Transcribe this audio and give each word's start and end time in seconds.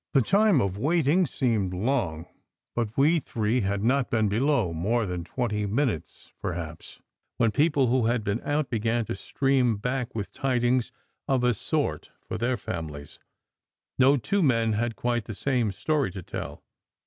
The 0.13 0.23
time 0.23 0.61
of 0.61 0.79
waiting 0.79 1.27
seemed 1.27 1.75
long; 1.75 2.25
but 2.75 2.89
we 2.97 3.19
three 3.19 3.61
had 3.61 3.83
not 3.83 4.09
been 4.09 4.29
below 4.29 4.73
more 4.73 5.05
than 5.05 5.23
twenty 5.23 5.67
minutes, 5.67 6.33
perhaps, 6.41 6.99
when 7.37 7.51
people 7.51 7.85
who 7.85 8.07
had 8.07 8.23
been 8.23 8.41
out 8.41 8.71
began 8.71 9.05
to 9.05 9.15
stream 9.15 9.77
back 9.77 10.15
with 10.15 10.33
tidings 10.33 10.91
of 11.27 11.43
a 11.43 11.53
sort 11.53 12.09
for 12.19 12.39
their 12.39 12.57
families. 12.57 13.19
No 13.99 14.17
two 14.17 14.41
men 14.41 14.73
had 14.73 14.95
quite 14.95 15.25
the 15.25 15.35
same 15.35 15.71
story 15.71 16.09
to 16.13 16.23
tell. 16.23 16.63